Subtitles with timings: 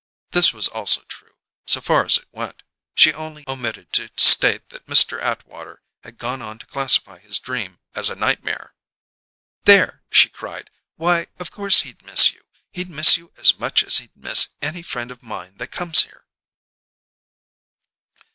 [0.31, 1.35] This also was true,
[1.67, 2.63] so far as it went;
[2.95, 5.21] she only omitted to state that Mr.
[5.21, 8.73] Atwater had gone on to classify his dream as a nightmare.
[9.65, 10.71] "There!" she cried.
[10.95, 12.41] "Why, of course he'd miss you
[12.71, 16.25] he'd miss you as much as he'd miss any friend of mine that comes here."